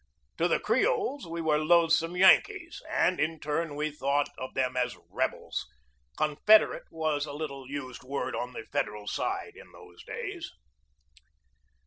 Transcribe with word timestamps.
To 0.39 0.47
the 0.47 0.59
Creoles 0.59 1.27
we 1.27 1.41
were 1.41 1.59
loathsome 1.59 2.17
Yankees, 2.17 2.81
and, 2.89 3.19
in 3.19 3.39
turn, 3.39 3.75
we 3.75 3.91
thought 3.91 4.29
of 4.35 4.55
them 4.55 4.75
as 4.75 4.97
"rebels." 5.11 5.67
Confederate 6.17 6.85
was 6.89 7.27
a 7.27 7.33
little 7.33 7.69
used 7.69 8.01
word 8.03 8.35
on 8.35 8.53
the 8.53 8.65
Federal 8.71 9.05
side 9.05 9.51
in 9.55 9.71
those 9.71 10.03
days. 10.03 10.49